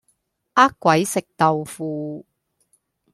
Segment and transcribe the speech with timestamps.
[0.55, 2.25] 呃鬼食豆腐